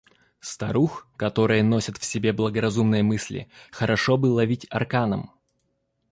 [0.39, 5.31] Старух, которые носят в себе благоразумные мысли, хорошо бы ловить арканом.